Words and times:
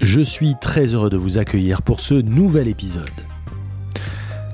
Je 0.00 0.20
suis 0.20 0.54
très 0.60 0.94
heureux 0.94 1.10
de 1.10 1.16
vous 1.16 1.38
accueillir 1.38 1.82
pour 1.82 2.00
ce 2.00 2.14
nouvel 2.14 2.68
épisode. 2.68 3.10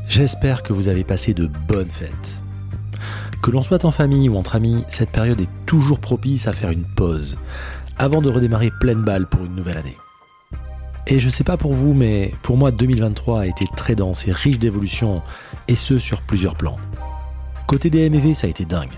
J'espère 0.09 0.63
que 0.63 0.73
vous 0.73 0.89
avez 0.89 1.05
passé 1.05 1.35
de 1.35 1.47
bonnes 1.47 1.91
fêtes. 1.91 2.41
Que 3.43 3.51
l'on 3.51 3.63
soit 3.63 3.85
en 3.85 3.91
famille 3.91 4.31
ou 4.31 4.37
entre 4.37 4.57
amis, 4.57 4.85
cette 4.89 5.11
période 5.11 5.43
est 5.43 5.51
toujours 5.67 5.99
propice 5.99 6.49
à 6.49 6.55
faire 6.55 6.71
une 6.71 6.85
pause, 6.85 7.37
avant 7.99 8.23
de 8.23 8.31
redémarrer 8.31 8.71
pleine 8.81 9.03
balle 9.03 9.27
pour 9.27 9.45
une 9.45 9.55
nouvelle 9.55 9.77
année. 9.77 9.99
Et 11.07 11.21
je 11.21 11.29
sais 11.29 11.45
pas 11.45 11.59
pour 11.59 11.75
vous, 11.75 11.93
mais 11.93 12.33
pour 12.43 12.57
moi 12.57 12.71
2023 12.71 13.41
a 13.41 13.47
été 13.47 13.67
très 13.77 13.95
dense 13.95 14.27
et 14.27 14.33
riche 14.33 14.59
d'évolutions, 14.59 15.21
et 15.69 15.77
ce 15.77 15.99
sur 15.99 16.23
plusieurs 16.23 16.57
plans. 16.57 16.79
Côté 17.67 17.91
DMV, 17.91 18.33
ça 18.33 18.47
a 18.47 18.51
été 18.51 18.65
dingue. 18.65 18.93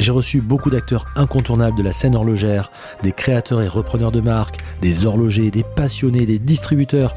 J'ai 0.00 0.12
reçu 0.12 0.40
beaucoup 0.40 0.70
d'acteurs 0.70 1.04
incontournables 1.14 1.76
de 1.76 1.82
la 1.82 1.92
scène 1.92 2.16
horlogère, 2.16 2.72
des 3.02 3.12
créateurs 3.12 3.60
et 3.60 3.68
repreneurs 3.68 4.12
de 4.12 4.22
marques, 4.22 4.56
des 4.80 5.04
horlogers, 5.04 5.50
des 5.50 5.62
passionnés, 5.62 6.24
des 6.24 6.38
distributeurs, 6.38 7.14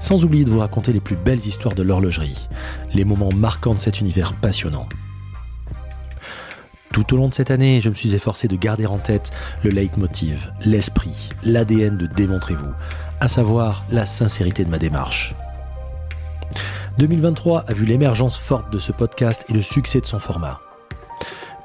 sans 0.00 0.24
oublier 0.24 0.46
de 0.46 0.50
vous 0.50 0.60
raconter 0.60 0.94
les 0.94 1.00
plus 1.00 1.14
belles 1.14 1.46
histoires 1.46 1.74
de 1.74 1.82
l'horlogerie, 1.82 2.48
les 2.94 3.04
moments 3.04 3.32
marquants 3.36 3.74
de 3.74 3.78
cet 3.78 4.00
univers 4.00 4.32
passionnant. 4.32 4.88
Tout 6.90 7.12
au 7.12 7.18
long 7.18 7.28
de 7.28 7.34
cette 7.34 7.50
année, 7.50 7.82
je 7.82 7.90
me 7.90 7.94
suis 7.94 8.14
efforcé 8.14 8.48
de 8.48 8.56
garder 8.56 8.86
en 8.86 8.96
tête 8.96 9.30
le 9.62 9.68
leitmotiv, 9.68 10.52
l'esprit, 10.64 11.28
l'ADN 11.44 11.98
de 11.98 12.06
Démontrez-vous, 12.06 12.72
à 13.20 13.28
savoir 13.28 13.84
la 13.90 14.06
sincérité 14.06 14.64
de 14.64 14.70
ma 14.70 14.78
démarche. 14.78 15.34
2023 16.96 17.66
a 17.68 17.74
vu 17.74 17.84
l'émergence 17.84 18.38
forte 18.38 18.72
de 18.72 18.78
ce 18.78 18.92
podcast 18.92 19.44
et 19.50 19.52
le 19.52 19.62
succès 19.62 20.00
de 20.00 20.06
son 20.06 20.18
format. 20.18 20.60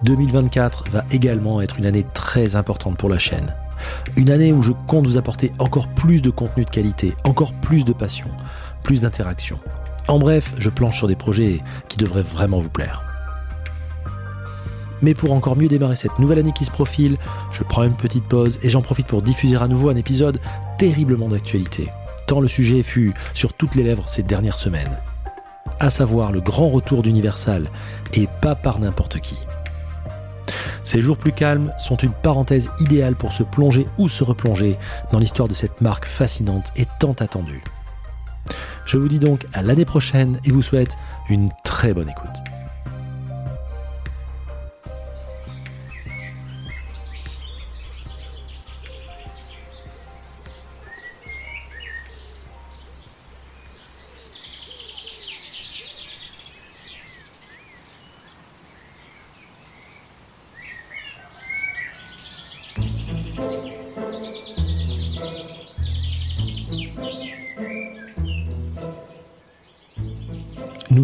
2024 0.04 0.86
va 0.92 1.06
également 1.12 1.62
être 1.62 1.80
une 1.80 1.86
année 1.86 2.06
très 2.14 2.56
importante 2.56 2.98
pour 2.98 3.10
la 3.10 3.18
chaîne. 3.18 3.54
Une 4.16 4.30
année 4.30 4.54
où 4.54 4.62
je 4.62 4.72
compte 4.88 5.08
vous 5.08 5.18
apporter 5.18 5.52
encore 5.60 5.88
plus 5.88 6.22
de 6.22 6.30
contenu 6.30 6.66
de 6.66 6.70
qualité, 6.70 7.16
encore 7.24 7.54
plus 7.54 7.86
de 7.86 7.94
passion, 7.94 8.28
plus 8.84 9.02
d'interaction. 9.02 9.60
En 10.08 10.20
bref, 10.20 10.54
je 10.58 10.70
planche 10.70 10.98
sur 10.98 11.08
des 11.08 11.16
projets 11.16 11.62
qui 11.90 11.98
devraient 11.98 12.22
vraiment 12.22 12.60
vous 12.60 12.70
plaire. 12.70 13.04
Mais 15.02 15.14
pour 15.14 15.34
encore 15.34 15.58
mieux 15.58 15.68
démarrer 15.68 15.96
cette 15.96 16.18
nouvelle 16.18 16.40
année 16.40 16.54
qui 16.54 16.66
se 16.66 16.72
profile, 16.72 17.18
je 17.52 17.64
prends 17.64 17.84
une 17.84 17.96
petite 17.96 18.24
pause 18.24 18.60
et 18.64 18.70
j'en 18.70 18.82
profite 18.82 19.08
pour 19.08 19.22
diffuser 19.22 19.58
à 19.58 19.68
nouveau 19.68 19.90
un 19.90 19.96
épisode 19.96 20.40
terriblement 20.78 21.28
d'actualité, 21.28 21.90
tant 22.26 22.40
le 22.40 22.48
sujet 22.48 22.84
fut 22.84 23.14
sur 23.34 23.54
toutes 23.54 23.76
les 23.76 23.84
lèvres 23.84 24.08
ces 24.08 24.24
dernières 24.24 24.58
semaines. 24.58 24.98
À 25.80 25.92
savoir 25.92 26.32
le 26.32 26.42
grand 26.42 26.70
retour 26.70 27.04
d'Universal, 27.04 27.70
et 28.14 28.28
pas 28.42 28.56
par 28.56 28.80
n'importe 28.80 29.20
qui. 29.20 29.38
Ces 30.84 31.02
jours 31.02 31.18
plus 31.18 31.32
calmes 31.32 31.74
sont 31.78 31.96
une 31.96 32.14
parenthèse 32.14 32.70
idéale 32.80 33.16
pour 33.16 33.34
se 33.34 33.44
plonger 33.44 33.88
ou 33.98 34.10
se 34.10 34.24
replonger 34.24 34.78
dans 35.12 35.20
l'histoire 35.20 35.48
de 35.48 35.54
cette 35.54 35.82
marque 35.82 36.06
fascinante 36.06 36.72
et 36.76 36.86
tant 37.00 37.14
attendue. 37.14 37.64
Je 38.86 38.98
vous 38.98 39.10
dis 39.10 39.20
donc 39.20 39.46
à 39.54 39.62
l'année 39.62 39.86
prochaine 39.86 40.40
et 40.46 40.52
vous 40.52 40.62
souhaite 40.62 40.96
une 41.30 41.50
très 41.64 41.94
bonne 41.94 42.10
écoute. 42.10 42.47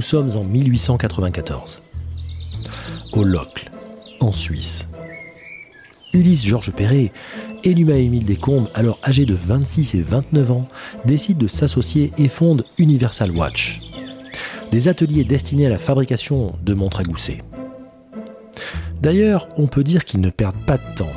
Sommes 0.04 0.36
en 0.36 0.44
1894. 0.44 1.82
Au 3.14 3.24
Locle, 3.24 3.72
en 4.20 4.32
Suisse. 4.32 4.88
Ulysse 6.14 6.46
Georges 6.46 6.72
Perret 6.74 7.12
et 7.64 7.74
Numa 7.74 7.96
Émile 7.96 8.26
Descombes, 8.26 8.68
alors 8.76 9.00
âgés 9.04 9.26
de 9.26 9.34
26 9.34 9.96
et 9.96 10.02
29 10.02 10.52
ans, 10.52 10.68
décident 11.06 11.40
de 11.40 11.48
s'associer 11.48 12.12
et 12.18 12.28
fondent 12.28 12.66
Universal 12.78 13.32
Watch, 13.32 13.80
des 14.72 14.88
ateliers 14.88 15.24
destinés 15.24 15.66
à 15.66 15.70
la 15.70 15.80
fabrication 15.80 16.54
de 16.64 16.74
montres 16.74 17.00
à 17.00 17.04
gousset. 17.04 17.40
D'ailleurs, 19.02 19.48
on 19.58 19.68
peut 19.68 19.84
dire 19.84 20.06
qu'ils 20.06 20.22
ne 20.22 20.30
perdent 20.30 20.66
pas 20.68 20.78
de 20.78 20.96
temps, 20.96 21.12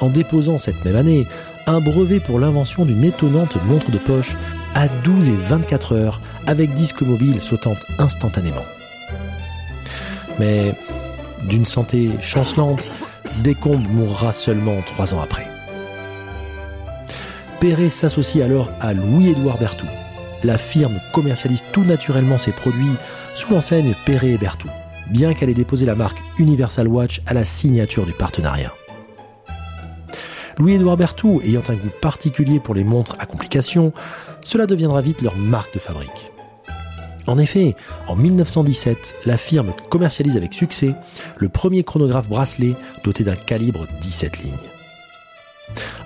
en 0.00 0.08
déposant 0.08 0.58
cette 0.58 0.84
même 0.84 0.96
année 0.96 1.26
un 1.66 1.80
brevet 1.80 2.20
pour 2.20 2.38
l'invention 2.38 2.84
d'une 2.86 3.04
étonnante 3.04 3.62
montre 3.66 3.90
de 3.90 3.98
poche 3.98 4.36
à 4.74 4.88
12 4.88 5.28
et 5.28 5.36
24 5.36 5.94
heures 5.94 6.20
avec 6.46 6.74
disque 6.74 7.02
mobile 7.02 7.40
sautant 7.42 7.76
instantanément. 7.98 8.64
Mais 10.38 10.74
d'une 11.44 11.66
santé 11.66 12.10
chancelante, 12.20 12.86
Descombes 13.42 13.86
mourra 13.88 14.32
seulement 14.32 14.80
trois 14.82 15.14
ans 15.14 15.20
après. 15.20 15.46
Perret 17.60 17.90
s'associe 17.90 18.44
alors 18.44 18.70
à 18.80 18.94
Louis-Édouard 18.94 19.58
Berthoud. 19.58 19.88
La 20.44 20.58
firme 20.58 21.00
commercialise 21.12 21.64
tout 21.72 21.82
naturellement 21.82 22.38
ses 22.38 22.52
produits 22.52 22.94
sous 23.34 23.52
l'enseigne 23.52 23.94
Perret 24.06 24.30
et 24.30 24.38
Berthoud, 24.38 24.70
bien 25.08 25.34
qu'elle 25.34 25.50
ait 25.50 25.54
déposé 25.54 25.84
la 25.84 25.96
marque 25.96 26.22
Universal 26.38 26.86
Watch 26.86 27.20
à 27.26 27.34
la 27.34 27.44
signature 27.44 28.06
du 28.06 28.12
partenariat. 28.12 28.72
Louis-Édouard 30.58 30.96
Berthoud 30.96 31.42
ayant 31.44 31.62
un 31.68 31.74
goût 31.74 31.90
particulier 32.00 32.58
pour 32.60 32.74
les 32.74 32.84
montres 32.84 33.16
à 33.18 33.26
complications, 33.26 33.92
cela 34.48 34.66
deviendra 34.66 35.02
vite 35.02 35.20
leur 35.20 35.36
marque 35.36 35.74
de 35.74 35.78
fabrique. 35.78 36.32
En 37.26 37.36
effet, 37.36 37.76
en 38.06 38.16
1917, 38.16 39.16
la 39.26 39.36
firme 39.36 39.74
commercialise 39.90 40.38
avec 40.38 40.54
succès 40.54 40.94
le 41.36 41.50
premier 41.50 41.84
chronographe 41.84 42.30
bracelet 42.30 42.74
doté 43.04 43.24
d'un 43.24 43.36
calibre 43.36 43.86
17 44.00 44.38
lignes. 44.38 44.54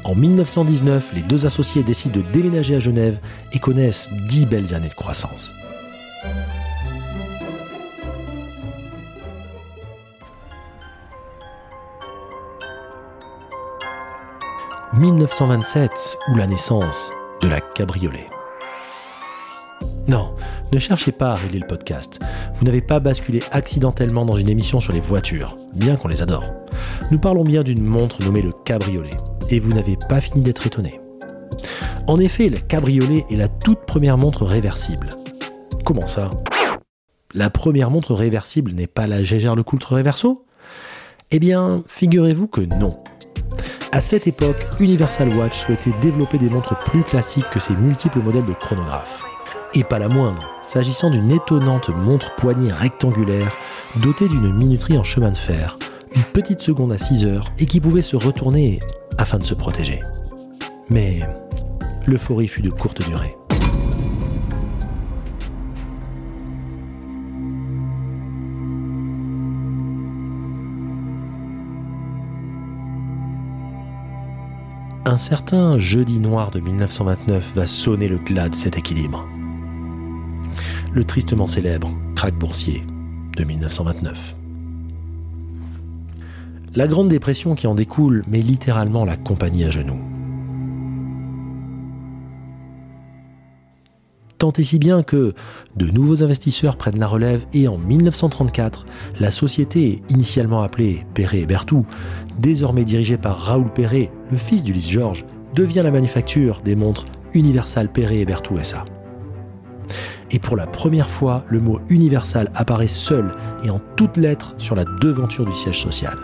En 0.03 0.16
1919, 0.16 1.12
les 1.14 1.22
deux 1.22 1.47
associés 1.47 1.84
décident 1.84 2.19
de 2.19 2.25
déménager 2.32 2.75
à 2.75 2.80
Genève 2.80 3.20
et 3.53 3.60
connaissent 3.60 4.10
dix 4.26 4.44
belles 4.44 4.74
années 4.74 4.88
de 4.88 4.94
croissance. 4.94 5.54
«1927 14.94 16.18
ou 16.33 16.34
la 16.34 16.48
naissance 16.48 17.12
de 17.42 17.48
la 17.48 17.60
cabriolet. 17.60 18.28
Non, 20.06 20.34
ne 20.72 20.78
cherchez 20.78 21.12
pas 21.12 21.33
à 21.33 21.34
régler 21.34 21.59
le 21.59 21.66
podcast. 21.66 22.21
Vous 22.56 22.65
n'avez 22.65 22.80
pas 22.80 23.00
basculé 23.00 23.41
accidentellement 23.50 24.24
dans 24.24 24.36
une 24.36 24.48
émission 24.48 24.80
sur 24.80 24.92
les 24.92 25.00
voitures, 25.00 25.56
bien 25.74 25.97
qu'on 25.97 26.09
les 26.09 26.22
adore. 26.22 26.44
Nous 27.10 27.18
parlons 27.18 27.44
bien 27.44 27.62
d'une 27.62 27.83
montre 27.84 28.22
nommée 28.24 28.42
le 28.42 28.53
cabriolet, 28.65 29.10
et 29.50 29.59
vous 29.59 29.71
n'avez 29.71 29.97
pas 30.09 30.21
fini 30.21 30.42
d'être 30.42 30.66
étonné. 30.66 31.00
En 32.06 32.18
effet, 32.18 32.48
le 32.48 32.59
cabriolet 32.59 33.24
est 33.30 33.36
la 33.36 33.48
toute 33.48 33.86
première 33.86 34.18
montre 34.18 34.45
réversible. 34.45 35.09
Comment 35.84 36.06
ça? 36.06 36.30
La 37.34 37.50
première 37.50 37.91
montre 37.91 38.15
réversible 38.15 38.72
n'est 38.72 38.86
pas 38.86 39.06
la 39.06 39.22
Gégère 39.22 39.56
Le 39.56 39.62
Coultre 39.62 39.97
Reverso 39.97 40.45
Eh 41.30 41.38
bien, 41.38 41.83
figurez-vous 41.86 42.47
que 42.47 42.60
non. 42.60 42.91
À 43.94 44.00
cette 44.00 44.27
époque, 44.27 44.66
Universal 44.80 45.28
Watch 45.36 45.66
souhaitait 45.66 45.92
développer 46.00 46.39
des 46.39 46.48
montres 46.48 46.78
plus 46.78 47.04
classiques 47.04 47.50
que 47.50 47.60
ses 47.60 47.74
multiples 47.74 48.21
modèles 48.21 48.47
de 48.47 48.54
chronographes. 48.54 49.22
Et 49.74 49.84
pas 49.84 49.98
la 49.98 50.09
moindre, 50.09 50.48
s'agissant 50.62 51.10
d'une 51.10 51.30
étonnante 51.30 51.91
montre 51.91 52.34
poignée 52.36 52.72
rectangulaire 52.72 53.54
dotée 54.03 54.28
d'une 54.28 54.54
minuterie 54.54 54.97
en 54.97 55.04
chemin 55.04 55.30
de 55.30 55.36
fer, 55.36 55.77
une 56.16 56.22
petite 56.22 56.60
seconde 56.60 56.92
à 56.92 56.97
6 56.97 57.27
heures 57.27 57.53
et 57.59 57.66
qui 57.66 57.80
pouvait 57.80 58.00
se 58.00 58.16
retourner 58.16 58.80
afin 59.18 59.36
de 59.36 59.44
se 59.44 59.53
protéger. 59.53 60.00
Mais 60.88 61.21
l'euphorie 62.06 62.48
fut 62.48 62.62
de 62.62 62.71
courte 62.71 63.06
durée. 63.06 63.30
Un 75.04 75.16
certain 75.16 75.78
jeudi 75.78 76.21
noir 76.21 76.51
de 76.51 76.60
1929 76.60 77.53
va 77.57 77.66
sonner 77.66 78.07
le 78.07 78.19
glas 78.19 78.49
de 78.49 78.54
cet 78.54 78.78
équilibre. 78.78 79.27
Le 80.93 81.04
tristement 81.04 81.47
célèbre 81.47 81.91
crack 82.15 82.34
boursier 82.34 82.84
de 83.37 83.45
1929. 83.45 84.37
La 86.75 86.87
Grande 86.87 87.09
Dépression 87.09 87.54
qui 87.54 87.66
en 87.66 87.75
découle 87.75 88.25
met 88.28 88.41
littéralement 88.41 89.04
la 89.04 89.16
compagnie 89.16 89.65
à 89.65 89.71
genoux. 89.71 90.01
Tant 94.42 94.50
et 94.59 94.65
si 94.65 94.80
bien 94.80 95.04
que 95.04 95.34
de 95.77 95.86
nouveaux 95.86 96.24
investisseurs 96.24 96.74
prennent 96.74 96.98
la 96.98 97.06
relève 97.06 97.47
et 97.53 97.68
en 97.68 97.78
1934, 97.78 98.86
la 99.21 99.30
société, 99.30 100.03
initialement 100.09 100.62
appelée 100.62 101.06
Perret 101.15 101.42
et 101.42 101.47
Berthoud, 101.47 101.84
désormais 102.41 102.84
dirigée 102.84 103.18
par 103.18 103.36
Raoul 103.36 103.72
Perret, 103.72 104.10
le 104.33 104.36
fils 104.36 104.65
d'Ulysse 104.65 104.91
Georges, 104.91 105.24
devient 105.54 105.83
la 105.84 105.92
manufacture 105.92 106.60
des 106.65 106.74
montres 106.74 107.04
Universal 107.34 107.92
Perret 107.92 108.18
et 108.18 108.24
Berthoud 108.24 108.65
SA. 108.65 108.84
Et 110.33 110.41
pour 110.41 110.56
la 110.56 110.66
première 110.66 111.09
fois, 111.09 111.45
le 111.48 111.60
mot 111.60 111.78
Universal 111.88 112.50
apparaît 112.56 112.88
seul 112.88 113.36
et 113.62 113.71
en 113.71 113.80
toutes 113.95 114.16
lettres 114.16 114.56
sur 114.59 114.74
la 114.74 114.84
devanture 115.00 115.45
du 115.45 115.53
siège 115.53 115.78
social. 115.78 116.18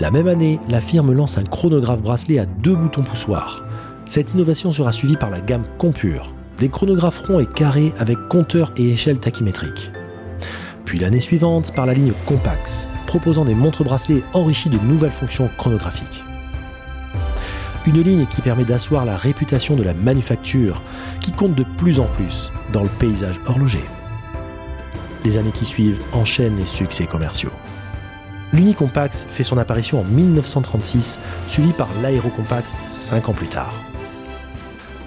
La 0.00 0.10
même 0.10 0.26
année, 0.26 0.58
la 0.70 0.80
firme 0.80 1.12
lance 1.12 1.38
un 1.38 1.44
chronographe 1.44 2.02
bracelet 2.02 2.40
à 2.40 2.46
deux 2.46 2.74
boutons 2.74 3.02
poussoirs. 3.02 3.64
Cette 4.10 4.34
innovation 4.34 4.72
sera 4.72 4.90
suivie 4.90 5.16
par 5.16 5.30
la 5.30 5.40
gamme 5.40 5.62
Compure, 5.78 6.34
des 6.56 6.68
chronographes 6.68 7.20
ronds 7.20 7.38
et 7.38 7.46
carrés 7.46 7.92
avec 7.96 8.18
compteur 8.28 8.72
et 8.76 8.90
échelle 8.90 9.20
tachymétrique. 9.20 9.92
Puis 10.84 10.98
l'année 10.98 11.20
suivante 11.20 11.72
par 11.72 11.86
la 11.86 11.94
ligne 11.94 12.12
Compax, 12.26 12.88
proposant 13.06 13.44
des 13.44 13.54
montres 13.54 13.84
bracelets 13.84 14.24
enrichies 14.32 14.68
de 14.68 14.78
nouvelles 14.78 15.12
fonctions 15.12 15.48
chronographiques. 15.56 16.24
Une 17.86 18.02
ligne 18.02 18.26
qui 18.26 18.40
permet 18.40 18.64
d'asseoir 18.64 19.04
la 19.04 19.16
réputation 19.16 19.76
de 19.76 19.84
la 19.84 19.94
manufacture, 19.94 20.82
qui 21.20 21.30
compte 21.30 21.54
de 21.54 21.64
plus 21.78 22.00
en 22.00 22.06
plus 22.16 22.50
dans 22.72 22.82
le 22.82 22.88
paysage 22.88 23.40
horloger. 23.46 23.84
Les 25.24 25.38
années 25.38 25.52
qui 25.52 25.64
suivent 25.64 26.02
enchaînent 26.12 26.56
les 26.56 26.66
succès 26.66 27.06
commerciaux. 27.06 27.52
L'Unicompax 28.52 29.24
fait 29.30 29.44
son 29.44 29.56
apparition 29.56 30.00
en 30.00 30.04
1936, 30.04 31.20
suivi 31.46 31.72
par 31.72 31.88
l'Aérocompax 32.02 32.76
5 32.88 33.28
ans 33.28 33.34
plus 33.34 33.46
tard. 33.46 33.72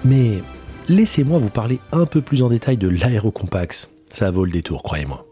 Mais 0.04 0.42
laissez-moi 0.88 1.38
vous 1.38 1.48
parler 1.48 1.78
un 1.92 2.04
peu 2.04 2.20
plus 2.20 2.42
en 2.42 2.48
détail 2.48 2.76
de 2.76 2.88
l'Aérocompax. 2.88 3.90
Ça 4.10 4.30
vaut 4.30 4.44
le 4.44 4.52
détour, 4.52 4.82
croyez-moi. 4.82 5.26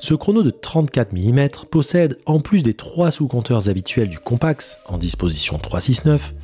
Ce 0.00 0.12
chrono 0.12 0.42
de 0.42 0.50
34 0.50 1.12
mm 1.12 1.48
possède, 1.70 2.18
en 2.26 2.40
plus 2.40 2.62
des 2.62 2.74
trois 2.74 3.10
sous-compteurs 3.10 3.68
habituels 3.68 4.08
du 4.08 4.18
Compax, 4.18 4.76
en 4.86 4.98
disposition 4.98 5.56
369, 5.56 6.34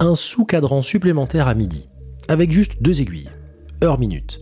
un 0.00 0.14
sous-cadran 0.14 0.82
supplémentaire 0.82 1.48
à 1.48 1.54
midi, 1.54 1.88
avec 2.28 2.50
juste 2.50 2.82
deux 2.82 3.00
aiguilles, 3.00 3.30
heure-minute, 3.82 4.40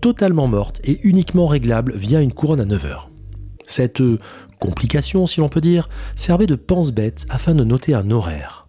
totalement 0.00 0.46
morte 0.46 0.80
et 0.84 1.00
uniquement 1.02 1.46
réglable 1.46 1.92
via 1.96 2.20
une 2.20 2.32
couronne 2.32 2.60
à 2.60 2.64
9 2.64 2.84
heures. 2.86 3.10
Cette 3.64 4.02
complication, 4.60 5.26
si 5.26 5.40
l'on 5.40 5.48
peut 5.48 5.60
dire, 5.60 5.88
servait 6.14 6.46
de 6.46 6.54
pense-bête 6.54 7.26
afin 7.28 7.54
de 7.54 7.64
noter 7.64 7.94
un 7.94 8.10
horaire. 8.10 8.68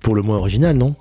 Pour 0.00 0.14
le 0.14 0.22
moins 0.22 0.38
original, 0.38 0.76
non? 0.76 0.94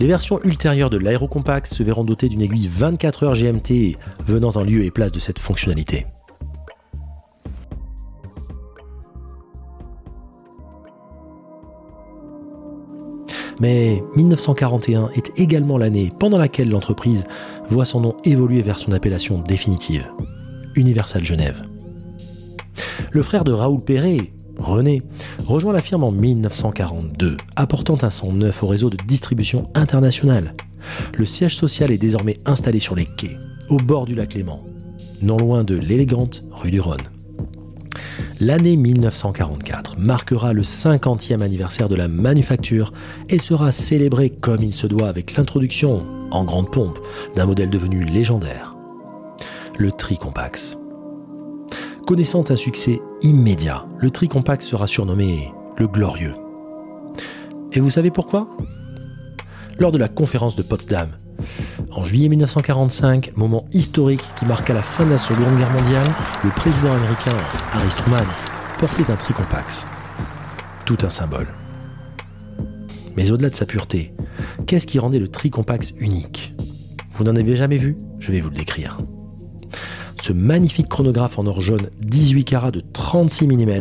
Les 0.00 0.06
versions 0.06 0.40
ultérieures 0.44 0.88
de 0.88 0.96
l'aérocompact 0.96 1.74
se 1.74 1.82
verront 1.82 2.04
dotées 2.04 2.30
d'une 2.30 2.40
aiguille 2.40 2.70
24 2.72 3.22
heures 3.24 3.34
GMT 3.34 3.98
venant 4.26 4.48
en 4.56 4.62
lieu 4.62 4.82
et 4.82 4.90
place 4.90 5.12
de 5.12 5.18
cette 5.18 5.38
fonctionnalité. 5.38 6.06
Mais 13.60 14.02
1941 14.16 15.10
est 15.14 15.38
également 15.38 15.76
l'année 15.76 16.10
pendant 16.18 16.38
laquelle 16.38 16.70
l'entreprise 16.70 17.26
voit 17.68 17.84
son 17.84 18.00
nom 18.00 18.16
évoluer 18.24 18.62
vers 18.62 18.78
son 18.78 18.92
appellation 18.92 19.40
définitive, 19.40 20.10
Universal 20.76 21.22
Genève. 21.22 21.62
Le 23.10 23.22
frère 23.22 23.44
de 23.44 23.52
Raoul 23.52 23.84
Perret, 23.84 24.32
René, 24.58 25.02
rejoint 25.50 25.72
la 25.72 25.80
firme 25.80 26.04
en 26.04 26.12
1942, 26.12 27.36
apportant 27.56 27.98
un 28.02 28.10
son 28.10 28.32
neuf 28.32 28.62
au 28.62 28.68
réseau 28.68 28.88
de 28.88 28.96
distribution 29.08 29.68
internationale. 29.74 30.54
Le 31.18 31.24
siège 31.24 31.56
social 31.56 31.90
est 31.90 31.98
désormais 31.98 32.36
installé 32.46 32.78
sur 32.78 32.94
les 32.94 33.04
quais, 33.04 33.36
au 33.68 33.76
bord 33.76 34.04
du 34.04 34.14
lac 34.14 34.34
Léman, 34.34 34.58
non 35.22 35.38
loin 35.38 35.64
de 35.64 35.74
l'élégante 35.74 36.44
rue 36.52 36.70
du 36.70 36.80
Rhône. 36.80 37.02
L'année 38.40 38.76
1944 38.76 39.98
marquera 39.98 40.52
le 40.52 40.62
50e 40.62 41.42
anniversaire 41.42 41.88
de 41.88 41.96
la 41.96 42.06
manufacture 42.06 42.92
et 43.28 43.40
sera 43.40 43.72
célébrée 43.72 44.30
comme 44.30 44.60
il 44.60 44.72
se 44.72 44.86
doit 44.86 45.08
avec 45.08 45.36
l'introduction, 45.36 46.04
en 46.30 46.44
grande 46.44 46.70
pompe, 46.70 47.00
d'un 47.34 47.46
modèle 47.46 47.70
devenu 47.70 48.04
légendaire, 48.04 48.76
le 49.78 49.90
Tricompax. 49.90 50.79
Connaissant 52.10 52.50
un 52.50 52.56
succès 52.56 53.00
immédiat, 53.22 53.86
le 54.00 54.10
Tricompact 54.10 54.62
sera 54.62 54.88
surnommé 54.88 55.52
le 55.78 55.86
Glorieux. 55.86 56.34
Et 57.72 57.78
vous 57.78 57.88
savez 57.88 58.10
pourquoi? 58.10 58.48
Lors 59.78 59.92
de 59.92 59.98
la 59.98 60.08
conférence 60.08 60.56
de 60.56 60.64
Potsdam, 60.64 61.10
en 61.92 62.02
juillet 62.02 62.28
1945, 62.28 63.36
moment 63.36 63.64
historique 63.72 64.24
qui 64.36 64.44
marqua 64.44 64.74
la 64.74 64.82
fin 64.82 65.06
de 65.06 65.10
la 65.10 65.18
Seconde 65.18 65.56
Guerre 65.56 65.70
mondiale, 65.70 66.08
le 66.42 66.50
président 66.50 66.92
américain 66.92 67.36
Harry 67.74 67.90
Truman 67.90 68.26
portait 68.80 69.08
un 69.08 69.14
Tricompax. 69.14 69.86
Tout 70.86 70.98
un 71.02 71.10
symbole. 71.10 71.46
Mais 73.16 73.30
au-delà 73.30 73.50
de 73.50 73.54
sa 73.54 73.66
pureté, 73.66 74.12
qu'est-ce 74.66 74.88
qui 74.88 74.98
rendait 74.98 75.20
le 75.20 75.28
Tricompax 75.28 75.92
unique? 75.98 76.56
Vous 77.12 77.22
n'en 77.22 77.36
avez 77.36 77.54
jamais 77.54 77.78
vu? 77.78 77.96
Je 78.18 78.32
vais 78.32 78.40
vous 78.40 78.48
le 78.48 78.56
décrire 78.56 78.96
ce 80.20 80.32
magnifique 80.32 80.88
chronographe 80.88 81.38
en 81.38 81.46
or 81.46 81.60
jaune 81.60 81.88
18 82.00 82.44
carats 82.44 82.70
de 82.70 82.80
36 82.80 83.46
mm, 83.46 83.80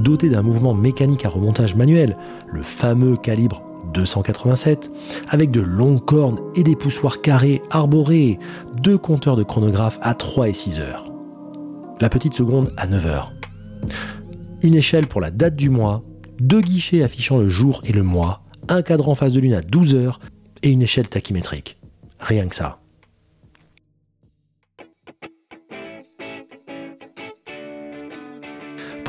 doté 0.00 0.28
d'un 0.28 0.42
mouvement 0.42 0.74
mécanique 0.74 1.24
à 1.24 1.28
remontage 1.28 1.74
manuel, 1.74 2.16
le 2.52 2.62
fameux 2.62 3.16
calibre 3.16 3.62
287, 3.92 4.90
avec 5.28 5.50
de 5.50 5.60
longues 5.60 6.04
cornes 6.04 6.40
et 6.54 6.64
des 6.64 6.76
poussoirs 6.76 7.20
carrés 7.20 7.62
arborés, 7.70 8.38
deux 8.82 8.98
compteurs 8.98 9.36
de 9.36 9.42
chronographe 9.42 9.98
à 10.02 10.14
3 10.14 10.48
et 10.48 10.54
6 10.54 10.80
heures. 10.80 11.12
La 12.00 12.08
petite 12.08 12.34
seconde 12.34 12.72
à 12.76 12.86
9 12.86 13.06
heures. 13.06 13.32
Une 14.62 14.74
échelle 14.74 15.06
pour 15.06 15.20
la 15.20 15.30
date 15.30 15.56
du 15.56 15.70
mois, 15.70 16.00
deux 16.40 16.60
guichets 16.60 17.04
affichant 17.04 17.38
le 17.38 17.48
jour 17.48 17.82
et 17.84 17.92
le 17.92 18.02
mois, 18.02 18.40
un 18.68 18.82
cadran 18.82 19.14
face 19.14 19.34
de 19.34 19.40
lune 19.40 19.54
à 19.54 19.60
12 19.60 19.94
heures 19.94 20.20
et 20.62 20.70
une 20.70 20.82
échelle 20.82 21.08
tachymétrique. 21.08 21.78
Rien 22.20 22.48
que 22.48 22.56
ça. 22.56 22.78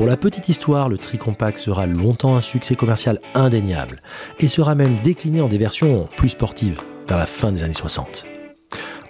Pour 0.06 0.12
la 0.12 0.18
petite 0.18 0.50
histoire, 0.50 0.88
le 0.88 0.98
Tricompact 0.98 1.58
sera 1.58 1.88
longtemps 1.88 2.36
un 2.36 2.42
succès 2.42 2.76
commercial 2.76 3.20
indéniable 3.34 3.98
et 4.40 4.48
sera 4.48 4.76
même 4.76 4.96
décliné 5.04 5.42
en 5.42 5.48
des 5.48 5.58
versions 5.58 6.08
plus 6.16 6.30
sportives 6.30 6.80
vers 7.08 7.18
la 7.18 7.26
fin 7.26 7.52
des 7.52 7.64
années 7.64 7.74
60. 7.74 8.24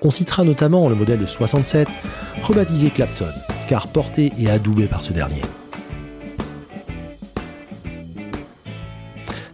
On 0.03 0.09
citera 0.09 0.45
notamment 0.45 0.87
le 0.87 0.95
modèle 0.95 1.19
de 1.19 1.25
67, 1.25 1.89
rebaptisé 2.43 2.91
Clapton, 2.91 3.27
car 3.67 3.89
porté 3.89 4.31
et 4.39 4.49
adoubé 4.49 4.85
par 4.85 5.03
ce 5.03 5.11
dernier. 5.11 5.41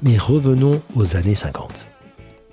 Mais 0.04 0.20
revenons 0.20 0.80
aux 0.96 1.16
années 1.16 1.34
50. 1.34 1.88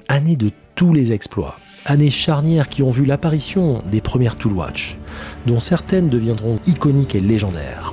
Années 0.09 0.37
de 0.37 0.51
tous 0.77 0.95
les 0.95 1.13
exploits, 1.13 1.59
années 1.85 2.09
charnières 2.09 2.71
qui 2.71 2.83
ont 2.83 2.91
vu 2.91 3.05
l'apparition 3.05 3.83
des 3.93 4.01
premières 4.01 4.39
Toolwatch, 4.39 4.97
dont 5.45 5.61
certaines 5.61 6.09
deviendront 6.09 6.55
iconiques 6.67 7.15
et 7.15 7.21
légendaires 7.21 7.93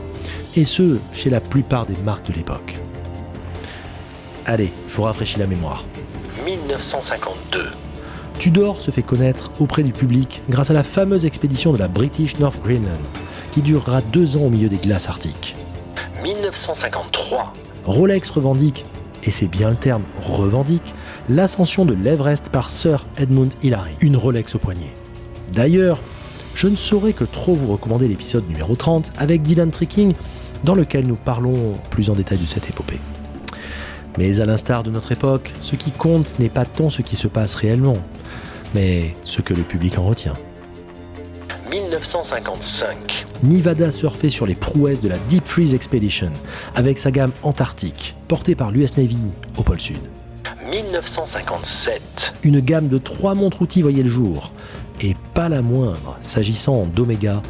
et 0.56 0.66
ce, 0.66 0.98
chez 1.14 1.30
la 1.30 1.42
plupart 1.42 1.86
des 1.86 1.98
marques 2.04 2.28
de 2.28 2.34
l'époque. 2.34 2.78
Allez, 4.46 4.72
je 4.88 4.96
vous 4.96 5.04
rafraîchis 5.04 5.40
la 5.40 5.48
mémoire. 5.48 5.86
1952. 6.46 7.66
Tudor 8.40 8.82
se 8.82 8.92
fait 8.92 9.02
connaître 9.02 9.52
auprès 9.60 9.84
du 9.84 9.92
public 9.92 10.44
grâce 10.50 10.70
à 10.70 10.74
la 10.74 10.84
fameuse 10.84 11.26
expédition 11.26 11.74
de 11.74 11.78
la 11.78 11.88
British 11.88 12.38
North 12.38 12.62
Greenland, 12.64 13.00
qui 13.52 13.62
durera 13.62 14.02
deux 14.02 14.38
ans 14.38 14.44
au 14.44 14.50
milieu 14.50 14.70
des 14.70 14.78
glaces 14.78 15.10
arctiques. 15.10 15.56
1953. 16.22 17.54
Rolex 17.86 18.30
revendique, 18.30 18.86
et 19.24 19.32
c'est 19.32 19.48
bien 19.48 19.70
le 19.70 19.76
terme 19.76 20.04
revendique, 20.22 20.94
l'ascension 21.30 21.86
de 21.86 21.94
l'Everest 21.94 22.50
par 22.50 22.70
Sir 22.70 23.06
Edmund 23.18 23.54
Hillary, 23.64 23.92
une 24.02 24.18
Rolex 24.18 24.56
au 24.56 24.60
poignet. 24.60 24.94
D'ailleurs, 25.54 26.00
je 26.54 26.68
ne 26.68 26.76
saurais 26.76 27.14
que 27.14 27.24
trop 27.24 27.54
vous 27.54 27.72
recommander 27.72 28.08
l'épisode 28.08 28.48
numéro 28.48 28.76
30 28.76 29.12
avec 29.18 29.42
Dylan 29.42 29.72
Tricking 29.72 30.14
dans 30.66 30.76
lequel 30.76 31.06
nous 31.06 31.16
parlons 31.16 31.76
plus 31.92 32.10
en 32.10 32.14
détail 32.14 32.40
de 32.40 32.46
cette 32.46 32.68
épopée. 32.70 33.00
Mais 34.18 34.42
à 34.42 34.46
l'instar 34.46 34.84
de 34.84 34.90
notre 34.90 35.12
époque, 35.12 35.54
ce 35.62 35.76
qui 35.76 35.92
compte 35.92 36.40
n'est 36.40 36.50
pas 36.50 36.66
tant 36.66 36.90
ce 36.90 37.02
qui 37.02 37.16
se 37.16 37.28
passe 37.28 37.56
réellement, 37.56 37.98
mais 38.74 39.14
ce 39.24 39.42
que 39.42 39.54
le 39.54 39.64
public 39.64 39.98
en 40.00 40.04
retient. 40.04 40.34
1955, 41.70 43.26
Nivada 43.44 43.92
surfait 43.92 44.30
sur 44.30 44.46
les 44.46 44.56
prouesses 44.56 45.02
de 45.02 45.10
la 45.10 45.18
Deep 45.30 45.46
Freeze 45.46 45.74
Expedition 45.74 46.32
avec 46.76 46.98
sa 46.98 47.12
gamme 47.12 47.32
Antarctique, 47.44 48.16
portée 48.28 48.56
par 48.56 48.72
l'US 48.72 48.98
Navy 48.98 49.18
au 49.58 49.64
pôle 49.64 49.80
Sud. 49.80 50.00
1957, 50.70 52.34
une 52.44 52.60
gamme 52.60 52.88
de 52.88 52.98
trois 52.98 53.36
montres-outils 53.36 53.82
voyait 53.82 54.04
le 54.04 54.10
jour, 54.10 54.54
et 55.02 55.16
pas 55.34 55.50
la 55.50 55.62
moindre 55.62 56.18
s'agissant 56.22 56.86
d'Omega 56.86 57.42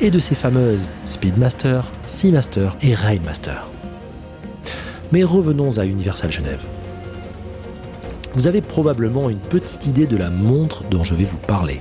et 0.00 0.10
de 0.10 0.18
ses 0.18 0.34
fameuses 0.34 0.88
Speedmaster, 1.04 1.84
Seamaster 2.06 2.70
et 2.82 2.94
Railmaster. 2.94 3.68
Mais 5.12 5.24
revenons 5.24 5.78
à 5.78 5.84
Universal 5.84 6.32
Genève. 6.32 6.62
Vous 8.34 8.46
avez 8.46 8.60
probablement 8.60 9.30
une 9.30 9.38
petite 9.38 9.86
idée 9.86 10.06
de 10.06 10.16
la 10.16 10.30
montre 10.30 10.82
dont 10.84 11.04
je 11.04 11.14
vais 11.14 11.24
vous 11.24 11.36
parler. 11.36 11.80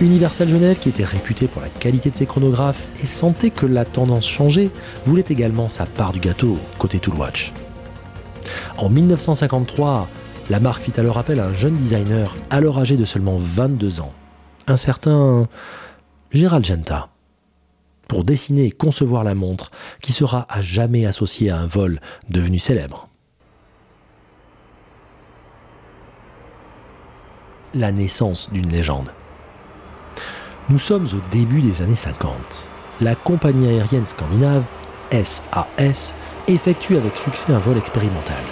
Universal 0.00 0.48
Genève, 0.48 0.78
qui 0.78 0.88
était 0.88 1.04
réputé 1.04 1.46
pour 1.46 1.62
la 1.62 1.68
qualité 1.68 2.10
de 2.10 2.16
ses 2.16 2.26
chronographes 2.26 2.86
et 3.02 3.06
sentait 3.06 3.50
que 3.50 3.64
la 3.64 3.84
tendance 3.84 4.26
changeait, 4.26 4.70
voulait 5.06 5.24
également 5.28 5.68
sa 5.68 5.86
part 5.86 6.12
du 6.12 6.20
gâteau 6.20 6.58
côté 6.78 6.98
Toolwatch. 6.98 7.52
En 8.76 8.90
1953, 8.90 10.08
la 10.50 10.60
marque 10.60 10.82
fit 10.82 11.00
alors 11.00 11.18
appel 11.18 11.40
à 11.40 11.46
un 11.46 11.54
jeune 11.54 11.76
designer, 11.76 12.36
alors 12.50 12.78
âgé 12.78 12.96
de 12.96 13.04
seulement 13.04 13.38
22 13.38 14.00
ans, 14.00 14.12
un 14.66 14.76
certain 14.76 15.48
Gérald 16.32 16.64
Genta, 16.64 17.08
pour 18.08 18.24
dessiner 18.24 18.64
et 18.64 18.70
concevoir 18.70 19.24
la 19.24 19.34
montre 19.34 19.70
qui 20.02 20.12
sera 20.12 20.46
à 20.48 20.60
jamais 20.60 21.06
associée 21.06 21.50
à 21.50 21.58
un 21.58 21.66
vol 21.66 22.00
devenu 22.28 22.58
célèbre. 22.58 23.08
La 27.74 27.92
naissance 27.92 28.50
d'une 28.52 28.68
légende. 28.68 29.10
Nous 30.68 30.78
sommes 30.78 31.06
au 31.06 31.30
début 31.30 31.60
des 31.60 31.82
années 31.82 31.94
50. 31.94 32.68
La 33.00 33.14
compagnie 33.14 33.68
aérienne 33.68 34.06
scandinave, 34.06 34.64
SAS, 35.12 36.14
effectue 36.48 36.96
avec 36.96 37.16
succès 37.16 37.52
un 37.52 37.58
vol 37.60 37.78
expérimental. 37.78 38.42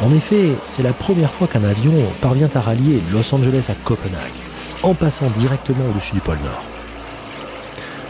En 0.00 0.12
effet, 0.12 0.54
c'est 0.64 0.82
la 0.82 0.92
première 0.92 1.32
fois 1.32 1.48
qu'un 1.48 1.64
avion 1.64 2.10
parvient 2.22 2.48
à 2.54 2.60
rallier 2.60 3.02
Los 3.12 3.34
Angeles 3.34 3.66
à 3.68 3.74
Copenhague, 3.74 4.32
en 4.82 4.94
passant 4.94 5.30
directement 5.30 5.88
au-dessus 5.90 6.14
du 6.14 6.20
pôle 6.20 6.38
Nord. 6.38 6.64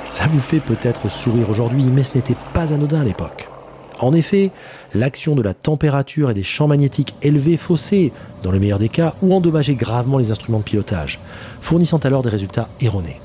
Ça 0.08 0.26
vous 0.26 0.40
fait 0.40 0.60
peut-être 0.60 1.08
sourire 1.08 1.50
aujourd'hui, 1.50 1.84
mais 1.84 2.04
ce 2.04 2.14
n'était 2.14 2.36
pas 2.54 2.72
anodin 2.72 3.00
à 3.00 3.04
l'époque. 3.04 3.48
En 4.00 4.12
effet, 4.12 4.52
l'action 4.94 5.34
de 5.34 5.42
la 5.42 5.54
température 5.54 6.30
et 6.30 6.34
des 6.34 6.42
champs 6.42 6.68
magnétiques 6.68 7.14
élevés 7.20 7.56
faussaient, 7.56 8.12
dans 8.42 8.52
le 8.52 8.60
meilleur 8.60 8.78
des 8.78 8.88
cas, 8.88 9.14
ou 9.22 9.34
endommageaient 9.34 9.74
gravement 9.74 10.18
les 10.18 10.30
instruments 10.30 10.58
de 10.58 10.64
pilotage, 10.64 11.18
fournissant 11.60 11.98
alors 11.98 12.22
des 12.22 12.28
résultats 12.28 12.68
erronés. 12.80 13.20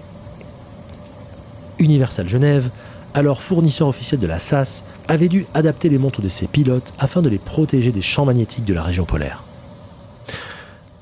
Universal 1.79 2.27
Genève 2.27 2.69
alors 3.13 3.41
fournisseur 3.41 3.87
officiel 3.87 4.19
de 4.19 4.27
la 4.27 4.39
SAS, 4.39 4.83
avait 5.07 5.27
dû 5.27 5.45
adapter 5.53 5.89
les 5.89 5.97
montres 5.97 6.21
de 6.21 6.29
ses 6.29 6.47
pilotes 6.47 6.93
afin 6.99 7.21
de 7.21 7.29
les 7.29 7.37
protéger 7.37 7.91
des 7.91 8.01
champs 8.01 8.25
magnétiques 8.25 8.65
de 8.65 8.73
la 8.73 8.83
région 8.83 9.05
polaire. 9.05 9.43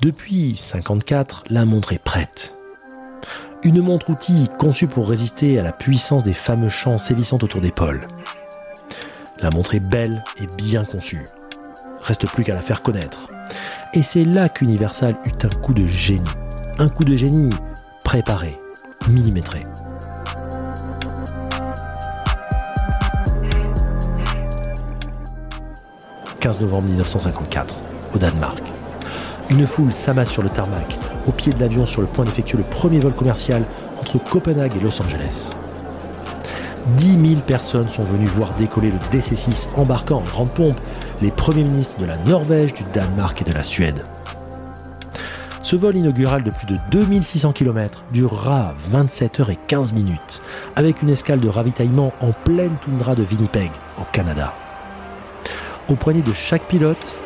Depuis 0.02 0.46
1954, 0.46 1.44
la 1.48 1.64
montre 1.64 1.92
est 1.92 2.02
prête. 2.02 2.56
Une 3.62 3.80
montre-outil 3.80 4.48
conçue 4.58 4.88
pour 4.88 5.08
résister 5.08 5.60
à 5.60 5.62
la 5.62 5.70
puissance 5.70 6.24
des 6.24 6.34
fameux 6.34 6.68
champs 6.68 6.98
sévissant 6.98 7.38
autour 7.40 7.60
des 7.60 7.70
pôles. 7.70 8.00
La 9.40 9.50
montre 9.50 9.76
est 9.76 9.84
belle 9.88 10.24
et 10.40 10.48
bien 10.56 10.84
conçue. 10.84 11.22
Reste 12.00 12.26
plus 12.26 12.42
qu'à 12.42 12.56
la 12.56 12.62
faire 12.62 12.82
connaître. 12.82 13.28
Et 13.94 14.02
c'est 14.02 14.24
là 14.24 14.48
qu'Universal 14.48 15.14
eut 15.24 15.46
un 15.46 15.60
coup 15.60 15.72
de 15.72 15.86
génie. 15.86 16.28
Un 16.78 16.88
coup 16.88 17.04
de 17.04 17.14
génie 17.14 17.50
préparé, 18.04 18.50
millimétré. 19.08 19.64
15 26.40 26.60
novembre 26.60 26.88
1954, 26.88 27.74
au 28.16 28.18
Danemark. 28.18 28.71
Une 29.52 29.66
foule 29.66 29.92
s'amasse 29.92 30.30
sur 30.30 30.42
le 30.42 30.48
tarmac, 30.48 30.98
au 31.26 31.30
pied 31.30 31.52
de 31.52 31.60
l'avion 31.60 31.84
sur 31.84 32.00
le 32.00 32.06
point 32.06 32.24
d'effectuer 32.24 32.56
le 32.56 32.64
premier 32.64 33.00
vol 33.00 33.12
commercial 33.12 33.64
entre 34.00 34.16
Copenhague 34.16 34.74
et 34.78 34.80
Los 34.80 35.02
Angeles. 35.02 35.54
10 36.96 37.28
000 37.28 37.40
personnes 37.42 37.90
sont 37.90 38.02
venues 38.02 38.26
voir 38.26 38.54
décoller 38.54 38.90
le 38.90 39.18
DC-6 39.18 39.68
embarquant 39.76 40.20
en 40.20 40.30
grande 40.30 40.54
pompe 40.54 40.80
les 41.20 41.30
premiers 41.30 41.64
ministres 41.64 41.98
de 41.98 42.06
la 42.06 42.16
Norvège, 42.16 42.72
du 42.72 42.82
Danemark 42.94 43.42
et 43.42 43.44
de 43.44 43.52
la 43.52 43.62
Suède. 43.62 44.02
Ce 45.62 45.76
vol 45.76 45.96
inaugural 45.96 46.42
de 46.42 46.50
plus 46.50 46.66
de 46.66 46.78
2600 46.90 47.52
km 47.52 48.04
durera 48.10 48.72
27 48.90 49.40
heures 49.40 49.50
et 49.50 49.58
15 49.66 49.92
minutes, 49.92 50.40
avec 50.76 51.02
une 51.02 51.10
escale 51.10 51.40
de 51.40 51.48
ravitaillement 51.50 52.14
en 52.22 52.30
pleine 52.30 52.76
toundra 52.82 53.14
de 53.14 53.22
Winnipeg, 53.30 53.70
au 53.98 54.04
Canada 54.12 54.54
au 55.88 55.96
poignet 55.96 56.22
de 56.22 56.32
chaque 56.32 56.66
pilote 56.68 57.18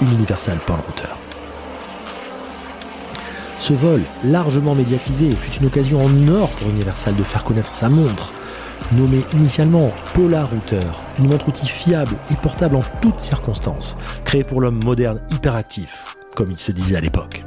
Universal 0.00 0.58
Paul 0.66 0.80
Router. 0.80 1.12
Ce 3.56 3.72
vol, 3.72 4.02
largement 4.24 4.74
médiatisé, 4.74 5.30
fut 5.30 5.60
une 5.60 5.66
occasion 5.66 6.04
en 6.04 6.28
or 6.28 6.50
pour 6.50 6.68
Universal 6.68 7.14
de 7.14 7.22
faire 7.22 7.44
connaître 7.44 7.74
sa 7.74 7.88
montre, 7.88 8.30
nommée 8.90 9.24
initialement 9.34 9.92
Polar 10.14 10.50
Router, 10.50 10.80
une 11.18 11.28
montre-outil 11.28 11.68
fiable 11.68 12.16
et 12.30 12.36
portable 12.36 12.76
en 12.76 12.82
toutes 13.00 13.20
circonstances, 13.20 13.96
créée 14.24 14.42
pour 14.42 14.60
l'homme 14.60 14.82
moderne 14.82 15.20
hyperactif, 15.30 16.16
comme 16.34 16.50
il 16.50 16.56
se 16.56 16.72
disait 16.72 16.96
à 16.96 17.00
l'époque. 17.00 17.44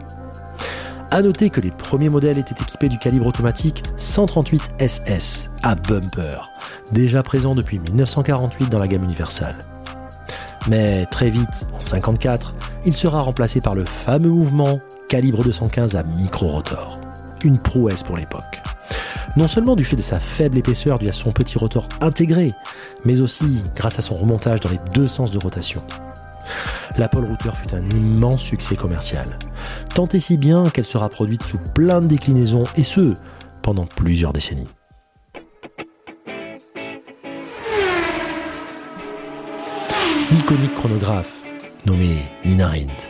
A 1.12 1.22
noter 1.22 1.50
que 1.50 1.62
les 1.62 1.72
premiers 1.72 2.10
modèles 2.10 2.38
étaient 2.38 2.56
équipés 2.62 2.90
du 2.90 2.98
calibre 2.98 3.28
automatique 3.28 3.84
138 3.98 4.62
SS 4.80 5.52
à 5.64 5.76
bumper, 5.76 6.52
déjà 6.92 7.24
présent 7.24 7.56
depuis 7.56 7.80
1948 7.80 8.70
dans 8.70 8.80
la 8.80 8.88
gamme 8.88 9.04
universelle. 9.04 9.58
Mais 10.68 11.06
très 11.06 11.30
vite, 11.30 11.68
en 11.74 11.82
54, 11.82 12.54
il 12.86 12.94
sera 12.94 13.22
remplacé 13.22 13.60
par 13.60 13.76
le 13.76 13.86
fameux 13.86 14.30
mouvement 14.30 14.80
calibre 15.10 15.44
215 15.44 15.96
à 15.96 16.04
micro-rotor. 16.04 17.00
Une 17.44 17.60
prouesse 17.60 18.04
pour 18.04 18.18
l'époque. 18.18 18.62
Non 19.36 19.48
seulement 19.48 19.76
du 19.76 19.84
fait 19.84 19.98
de 19.98 20.02
sa 20.02 20.20
faible 20.20 20.58
épaisseur 20.58 20.98
due 20.98 21.10
à 21.10 21.14
son 21.14 21.32
petit 21.32 21.58
rotor 21.58 21.88
intégré, 22.02 22.54
mais 23.04 23.22
aussi 23.22 23.64
grâce 23.76 24.00
à 24.00 24.02
son 24.02 24.16
remontage 24.16 24.62
dans 24.62 24.70
les 24.70 24.80
deux 24.94 25.08
sens 25.08 25.32
de 25.32 25.38
rotation. 25.38 25.84
L'Apple 26.98 27.26
Router 27.26 27.52
fut 27.62 27.76
un 27.76 27.86
immense 27.90 28.42
succès 28.42 28.76
commercial, 28.76 29.38
tant 29.94 30.08
et 30.08 30.20
si 30.20 30.38
bien 30.38 30.64
qu'elle 30.70 30.86
sera 30.86 31.10
produite 31.10 31.44
sous 31.44 31.60
plein 31.74 32.02
de 32.02 32.08
déclinaisons, 32.08 32.64
et 32.78 32.84
ce, 32.84 33.14
pendant 33.62 33.86
plusieurs 33.86 34.32
décennies. 34.32 34.70
L'iconique 40.46 40.76
chronographe 40.76 41.42
nommé 41.88 42.18
Nina 42.46 42.68
Rindt. 42.68 43.10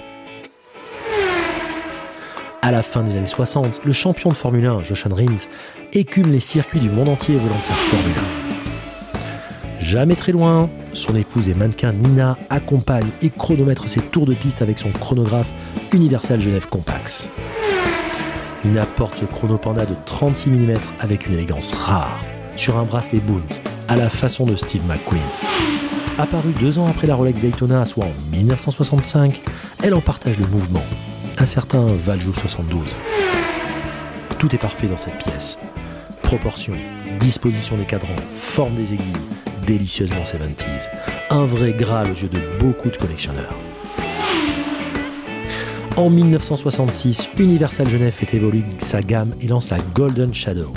À 2.62 2.72
la 2.72 2.82
fin 2.82 3.04
des 3.04 3.18
années 3.18 3.28
60, 3.28 3.82
le 3.84 3.92
champion 3.92 4.30
de 4.30 4.36
Formule 4.36 4.66
1, 4.66 4.84
Jochen 4.84 5.12
Rindt, 5.12 5.50
écume 5.92 6.32
les 6.32 6.40
circuits 6.40 6.80
du 6.80 6.90
monde 6.90 7.10
entier 7.10 7.36
volant 7.36 7.58
de 7.58 7.64
sa 7.64 7.74
Formule 7.74 8.16
1. 9.82 9.82
Jamais 9.82 10.16
très 10.16 10.32
loin, 10.32 10.70
son 10.94 11.14
épouse 11.14 11.50
et 11.50 11.56
mannequin 11.56 11.92
Nina 11.92 12.38
accompagne 12.50 13.10
et 13.22 13.30
chronomètre 13.30 13.90
ses 13.90 14.00
tours 14.00 14.26
de 14.26 14.34
piste 14.34 14.62
avec 14.62 14.80
son 14.80 14.92
chronographe 14.92 15.52
Universal 15.92 16.40
Genève 16.40 16.70
Compax. 16.70 17.32
Nina 18.64 18.86
porte 18.86 19.18
ce 19.18 19.26
chronopanda 19.26 19.86
de 19.86 19.96
36 20.06 20.52
mm 20.52 20.74
avec 21.02 21.28
une 21.28 21.34
élégance 21.34 21.74
rare, 21.74 22.18
sur 22.56 22.78
un 22.78 22.84
bracelet 22.84 23.20
Bund, 23.20 23.44
à 23.90 23.98
la 23.98 24.10
façon 24.10 24.46
de 24.46 24.56
Steve 24.56 24.84
McQueen. 24.88 25.95
Apparue 26.18 26.54
deux 26.62 26.80
ans 26.80 26.88
après 26.88 27.08
la 27.08 27.16
Rolex 27.16 27.42
Daytona, 27.42 27.86
soit 27.86 28.06
en 28.06 28.14
1965, 28.32 29.42
elle 29.84 29.94
en 29.94 30.00
partage 30.00 30.40
le 30.40 30.48
mouvement. 30.48 30.84
Un 31.40 31.46
certain 31.46 31.86
Valjoux 31.88 32.34
72. 32.34 32.96
Tout 34.40 34.56
est 34.56 34.58
parfait 34.58 34.88
dans 34.88 34.98
cette 34.98 35.18
pièce. 35.18 35.58
Proportion, 36.24 36.72
disposition 37.20 37.76
des 37.76 37.84
cadrans, 37.84 38.16
forme 38.40 38.76
des 38.76 38.94
aiguilles, 38.94 39.12
délicieusement 39.68 40.22
70s. 40.22 40.88
Un 41.32 41.44
vrai 41.44 41.74
graal 41.74 42.08
aux 42.10 42.16
yeux 42.16 42.30
de 42.30 42.40
beaucoup 42.60 42.90
de 42.90 42.96
collectionneurs. 42.96 43.54
En 45.98 46.10
1966, 46.10 47.28
Universal 47.40 47.90
Genève 47.90 48.14
fait 48.14 48.38
évoluer 48.38 48.64
sa 48.78 49.02
gamme 49.02 49.34
et 49.42 49.48
lance 49.48 49.70
la 49.70 49.78
Golden 49.94 50.34
Shadow, 50.34 50.74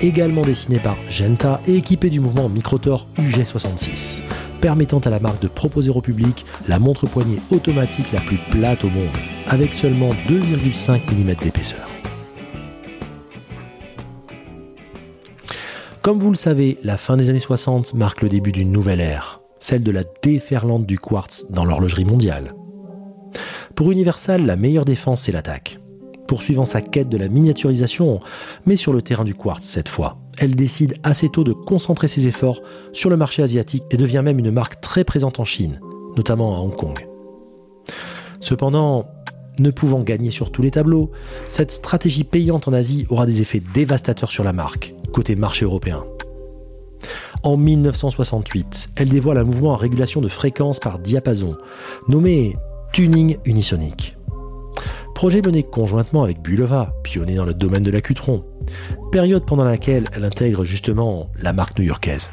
également 0.00 0.42
dessinée 0.42 0.78
par 0.78 0.96
Genta 1.08 1.60
et 1.66 1.74
équipée 1.74 2.10
du 2.10 2.20
mouvement 2.20 2.48
Microtor 2.48 3.08
UG66 3.18 4.22
permettant 4.66 4.98
à 4.98 5.10
la 5.10 5.20
marque 5.20 5.40
de 5.40 5.46
proposer 5.46 5.92
au 5.92 6.00
public 6.00 6.44
la 6.66 6.80
montre 6.80 7.06
poignée 7.06 7.38
automatique 7.52 8.10
la 8.10 8.18
plus 8.18 8.36
plate 8.50 8.82
au 8.82 8.88
monde, 8.88 9.16
avec 9.46 9.72
seulement 9.72 10.08
2,5 10.28 11.02
mm 11.08 11.36
d'épaisseur. 11.36 11.86
Comme 16.02 16.18
vous 16.18 16.30
le 16.30 16.36
savez, 16.36 16.78
la 16.82 16.96
fin 16.96 17.16
des 17.16 17.30
années 17.30 17.38
60 17.38 17.94
marque 17.94 18.22
le 18.22 18.28
début 18.28 18.50
d'une 18.50 18.72
nouvelle 18.72 19.00
ère, 19.00 19.40
celle 19.60 19.84
de 19.84 19.92
la 19.92 20.02
déferlante 20.20 20.84
du 20.84 20.98
quartz 20.98 21.46
dans 21.50 21.64
l'horlogerie 21.64 22.04
mondiale. 22.04 22.52
Pour 23.76 23.92
Universal, 23.92 24.46
la 24.46 24.56
meilleure 24.56 24.84
défense, 24.84 25.22
c'est 25.22 25.32
l'attaque. 25.32 25.78
Poursuivant 26.26 26.64
sa 26.64 26.80
quête 26.80 27.08
de 27.08 27.16
la 27.16 27.28
miniaturisation, 27.28 28.18
mais 28.66 28.76
sur 28.76 28.92
le 28.92 29.02
terrain 29.02 29.24
du 29.24 29.34
quartz 29.34 29.66
cette 29.66 29.88
fois. 29.88 30.16
Elle 30.38 30.54
décide 30.54 30.96
assez 31.02 31.28
tôt 31.28 31.44
de 31.44 31.52
concentrer 31.52 32.08
ses 32.08 32.26
efforts 32.26 32.60
sur 32.92 33.10
le 33.10 33.16
marché 33.16 33.42
asiatique 33.42 33.84
et 33.90 33.96
devient 33.96 34.22
même 34.24 34.38
une 34.38 34.50
marque 34.50 34.80
très 34.80 35.04
présente 35.04 35.40
en 35.40 35.44
Chine, 35.44 35.80
notamment 36.16 36.56
à 36.56 36.60
Hong 36.60 36.76
Kong. 36.76 37.06
Cependant, 38.40 39.06
ne 39.58 39.70
pouvant 39.70 40.00
gagner 40.00 40.30
sur 40.30 40.50
tous 40.50 40.62
les 40.62 40.70
tableaux, 40.70 41.10
cette 41.48 41.70
stratégie 41.70 42.24
payante 42.24 42.68
en 42.68 42.72
Asie 42.72 43.06
aura 43.08 43.26
des 43.26 43.40
effets 43.40 43.62
dévastateurs 43.72 44.30
sur 44.30 44.44
la 44.44 44.52
marque, 44.52 44.94
côté 45.12 45.36
marché 45.36 45.64
européen. 45.64 46.04
En 47.42 47.56
1968, 47.56 48.90
elle 48.96 49.08
dévoile 49.08 49.38
un 49.38 49.44
mouvement 49.44 49.72
à 49.72 49.76
régulation 49.76 50.20
de 50.20 50.28
fréquence 50.28 50.80
par 50.80 50.98
diapason, 50.98 51.56
nommé 52.08 52.56
Tuning 52.92 53.36
Unisonic. 53.44 54.14
Projet 55.16 55.40
mené 55.40 55.62
conjointement 55.62 56.24
avec 56.24 56.42
Bulova, 56.42 56.92
pionnier 57.02 57.36
dans 57.36 57.46
le 57.46 57.54
domaine 57.54 57.82
de 57.82 57.90
l'acutron, 57.90 58.44
période 59.10 59.46
pendant 59.46 59.64
laquelle 59.64 60.10
elle 60.12 60.26
intègre 60.26 60.62
justement 60.62 61.30
la 61.40 61.54
marque 61.54 61.78
new-yorkaise. 61.78 62.28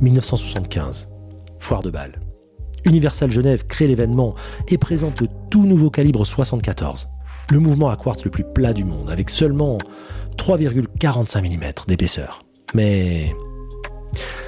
1975, 0.00 1.10
foire 1.58 1.82
de 1.82 1.90
Bâle. 1.90 2.18
Universal 2.86 3.30
Genève 3.30 3.66
crée 3.66 3.86
l'événement 3.86 4.34
et 4.68 4.78
présente 4.78 5.20
le 5.20 5.28
tout 5.50 5.66
nouveau 5.66 5.90
calibre 5.90 6.24
74, 6.24 7.10
le 7.50 7.58
mouvement 7.58 7.90
à 7.90 7.98
quartz 7.98 8.24
le 8.24 8.30
plus 8.30 8.44
plat 8.54 8.72
du 8.72 8.86
monde, 8.86 9.10
avec 9.10 9.28
seulement 9.28 9.76
3,45 10.38 11.42
mm 11.42 11.72
d'épaisseur. 11.86 12.40
Mais 12.72 13.30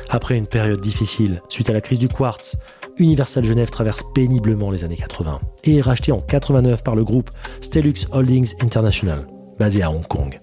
après 0.08 0.38
une 0.38 0.46
période 0.46 0.80
difficile 0.80 1.42
suite 1.50 1.68
à 1.68 1.74
la 1.74 1.82
crise 1.82 1.98
du 1.98 2.08
quartz, 2.08 2.56
Universal 2.98 3.44
Genève 3.44 3.70
traverse 3.70 4.02
péniblement 4.14 4.70
les 4.70 4.84
années 4.84 4.96
80 4.96 5.40
et 5.64 5.76
est 5.76 5.80
racheté 5.80 6.12
en 6.12 6.20
89 6.20 6.82
par 6.82 6.96
le 6.96 7.04
groupe 7.04 7.30
Stelux 7.60 8.06
Holdings 8.12 8.54
International, 8.60 9.26
basé 9.58 9.82
à 9.82 9.90
Hong 9.90 10.06
Kong. 10.06 10.38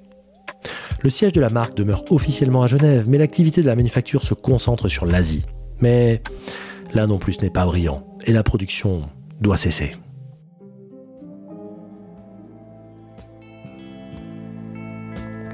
Le 1.02 1.10
siège 1.10 1.34
de 1.34 1.42
la 1.42 1.50
marque 1.50 1.76
demeure 1.76 2.04
officiellement 2.12 2.64
à 2.64 2.68
Genève, 2.68 3.06
mais 3.08 3.18
l'activité 3.18 3.62
de 3.62 3.68
la 3.68 3.76
manufacture 3.76 4.24
se 4.24 4.34
concentre 4.34 4.88
sur 4.88 5.06
l'Asie. 5.06 5.44
Mais 5.82 6.22
là 6.94 7.08
non 7.08 7.18
plus 7.18 7.34
ce 7.34 7.42
n'est 7.42 7.50
pas 7.50 7.66
brillant, 7.66 8.06
et 8.26 8.34
la 8.34 8.44
production 8.44 9.10
doit 9.42 9.58
cesser. 9.58 9.92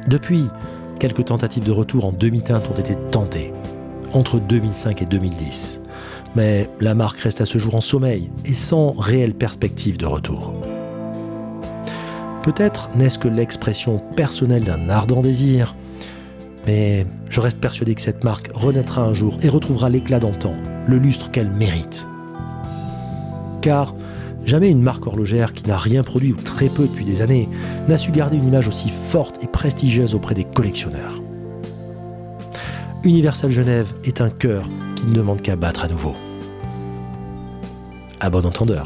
Depuis, 0.07 0.45
quelques 0.99 1.25
tentatives 1.25 1.63
de 1.63 1.71
retour 1.71 2.03
en 2.05 2.11
demi-teinte 2.11 2.69
ont 2.69 2.79
été 2.79 2.95
tentées, 3.11 3.53
entre 4.11 4.39
2005 4.39 5.01
et 5.01 5.05
2010 5.05 5.81
mais 6.35 6.69
la 6.79 6.95
marque 6.95 7.19
reste 7.19 7.41
à 7.41 7.45
ce 7.45 7.57
jour 7.57 7.75
en 7.75 7.81
sommeil 7.81 8.29
et 8.45 8.53
sans 8.53 8.91
réelle 8.91 9.33
perspective 9.33 9.97
de 9.97 10.05
retour. 10.05 10.53
Peut-être 12.43 12.89
n'est-ce 12.95 13.19
que 13.19 13.27
l'expression 13.27 14.01
personnelle 14.15 14.63
d'un 14.63 14.89
ardent 14.89 15.21
désir, 15.21 15.75
mais 16.65 17.05
je 17.29 17.41
reste 17.41 17.59
persuadé 17.59 17.95
que 17.95 18.01
cette 18.01 18.23
marque 18.23 18.49
renaîtra 18.53 19.01
un 19.01 19.13
jour 19.13 19.37
et 19.41 19.49
retrouvera 19.49 19.89
l'éclat 19.89 20.19
d'antan, 20.19 20.53
le 20.87 20.97
lustre 20.97 21.31
qu'elle 21.31 21.51
mérite. 21.51 22.07
Car 23.61 23.93
jamais 24.45 24.69
une 24.69 24.81
marque 24.81 25.05
horlogère 25.05 25.53
qui 25.53 25.67
n'a 25.67 25.77
rien 25.77 26.01
produit 26.01 26.31
ou 26.31 26.37
très 26.37 26.69
peu 26.69 26.83
depuis 26.83 27.05
des 27.05 27.21
années 27.21 27.49
n'a 27.87 27.97
su 27.97 28.11
garder 28.11 28.37
une 28.37 28.47
image 28.47 28.67
aussi 28.67 28.91
forte 29.09 29.43
et 29.43 29.47
prestigieuse 29.47 30.15
auprès 30.15 30.35
des 30.35 30.45
collectionneurs. 30.45 31.21
Universal 33.03 33.51
Genève 33.51 33.93
est 34.05 34.21
un 34.21 34.29
cœur 34.29 34.65
qui 34.99 35.07
ne 35.07 35.13
demande 35.13 35.41
qu'à 35.41 35.55
battre 35.55 35.85
à 35.85 35.87
nouveau. 35.87 36.13
À 38.19 38.29
bon 38.29 38.45
entendeur. 38.45 38.85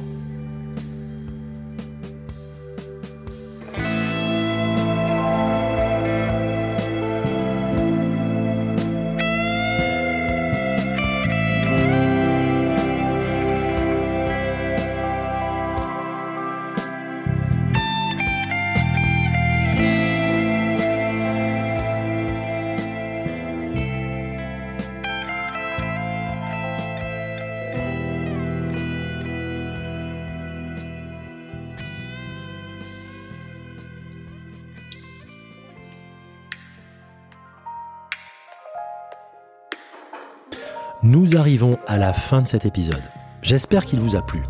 Nous 41.04 41.36
arrivons 41.36 41.78
à 41.86 41.98
la 41.98 42.13
fin 42.13 42.42
de 42.42 42.48
cet 42.48 42.66
épisode. 42.66 43.04
J'espère 43.42 43.86
qu'il 43.86 44.00
vous 44.00 44.16
a 44.16 44.22
plu. 44.22 44.42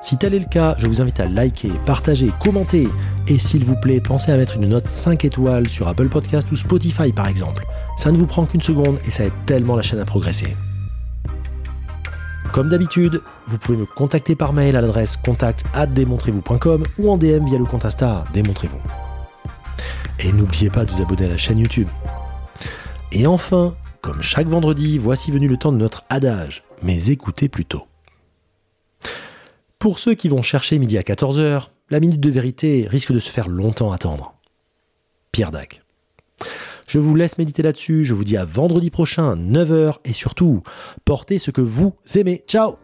Si 0.00 0.16
tel 0.16 0.32
est 0.32 0.38
le 0.38 0.46
cas, 0.46 0.74
je 0.78 0.86
vous 0.86 1.02
invite 1.02 1.20
à 1.20 1.26
liker, 1.26 1.70
partager, 1.84 2.30
commenter 2.40 2.88
et 3.28 3.36
s'il 3.36 3.62
vous 3.62 3.76
plaît, 3.76 4.00
pensez 4.00 4.32
à 4.32 4.38
mettre 4.38 4.56
une 4.56 4.70
note 4.70 4.88
5 4.88 5.26
étoiles 5.26 5.68
sur 5.68 5.86
Apple 5.86 6.08
Podcast 6.08 6.50
ou 6.50 6.56
Spotify 6.56 7.12
par 7.12 7.28
exemple. 7.28 7.66
Ça 7.98 8.10
ne 8.10 8.16
vous 8.16 8.24
prend 8.24 8.46
qu'une 8.46 8.62
seconde 8.62 8.98
et 9.06 9.10
ça 9.10 9.24
aide 9.24 9.34
tellement 9.44 9.76
la 9.76 9.82
chaîne 9.82 9.98
à 9.98 10.06
progresser. 10.06 10.56
Comme 12.52 12.70
d'habitude, 12.70 13.20
vous 13.46 13.58
pouvez 13.58 13.76
me 13.76 13.84
contacter 13.84 14.34
par 14.34 14.54
mail 14.54 14.76
à 14.76 14.80
l'adresse 14.80 15.18
contact 15.18 15.66
vous.com 15.74 16.84
ou 16.98 17.10
en 17.10 17.18
DM 17.18 17.44
via 17.44 17.58
le 17.58 17.66
compte 17.66 17.84
Insta 17.84 18.24
Démontrez-vous. 18.32 18.80
Et 20.20 20.32
n'oubliez 20.32 20.70
pas 20.70 20.86
de 20.86 20.90
vous 20.90 21.02
abonner 21.02 21.26
à 21.26 21.28
la 21.28 21.36
chaîne 21.36 21.58
YouTube. 21.58 21.88
Et 23.12 23.26
enfin, 23.26 23.74
comme 24.06 24.22
chaque 24.22 24.46
vendredi, 24.46 24.98
voici 24.98 25.32
venu 25.32 25.48
le 25.48 25.56
temps 25.56 25.72
de 25.72 25.78
notre 25.78 26.04
adage, 26.10 26.62
mais 26.80 27.06
écoutez 27.06 27.48
plutôt. 27.48 27.88
Pour 29.80 29.98
ceux 29.98 30.14
qui 30.14 30.28
vont 30.28 30.42
chercher 30.42 30.78
midi 30.78 30.96
à 30.96 31.02
14h, 31.02 31.70
la 31.90 31.98
minute 31.98 32.20
de 32.20 32.30
vérité 32.30 32.86
risque 32.88 33.12
de 33.12 33.18
se 33.18 33.30
faire 33.30 33.48
longtemps 33.48 33.90
attendre. 33.90 34.36
Pierre 35.32 35.50
Dac. 35.50 35.82
Je 36.86 37.00
vous 37.00 37.16
laisse 37.16 37.36
méditer 37.36 37.64
là-dessus, 37.64 38.04
je 38.04 38.14
vous 38.14 38.22
dis 38.22 38.36
à 38.36 38.44
vendredi 38.44 38.90
prochain, 38.90 39.34
9h, 39.34 39.96
et 40.04 40.12
surtout, 40.12 40.62
portez 41.04 41.40
ce 41.40 41.50
que 41.50 41.60
vous 41.60 41.96
aimez. 42.14 42.44
Ciao 42.46 42.76